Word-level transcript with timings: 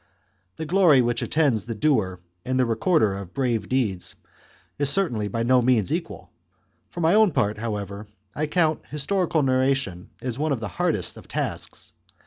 The 0.55 0.65
glory 0.65 1.03
which 1.03 1.21
attends 1.21 1.65
the 1.65 1.75
doer 1.75 2.19
and 2.43 2.59
the 2.59 2.65
recorder 2.65 3.15
of 3.15 3.35
brave 3.35 3.69
deeds 3.69 4.15
is 4.79 4.89
certainly 4.89 5.27
by 5.27 5.43
no 5.43 5.61
means 5.61 5.93
equal. 5.93 6.31
For 6.89 7.01
my 7.01 7.13
own 7.13 7.29
part, 7.33 7.59
however, 7.59 8.07
I 8.33 8.47
count 8.47 8.81
historical 8.87 9.43
narration 9.43 10.09
as 10.19 10.39
one 10.39 10.53
of 10.53 10.59
the 10.59 10.69
hardest 10.69 11.17
of 11.17 11.27
tasks. 11.27 11.93